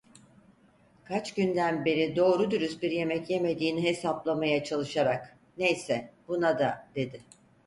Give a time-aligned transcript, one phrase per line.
[1.03, 7.21] Kaç günden beri doğru dürüst bir yemek yemediğini hesaplamaya çalışarak, "Neyse, buna da" dedi.